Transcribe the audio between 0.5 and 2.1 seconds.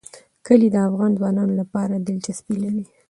د افغان ځوانانو لپاره